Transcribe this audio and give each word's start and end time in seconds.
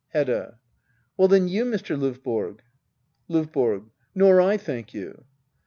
Hedda. 0.15 0.57
Well 1.15 1.27
then, 1.27 1.47
you, 1.47 1.63
Mr, 1.63 1.95
Lovborg. 1.95 2.61
LOVBORO. 3.27 3.91
Nor 4.15 4.41
I, 4.41 4.57
thank 4.57 4.95
you. 4.95 5.25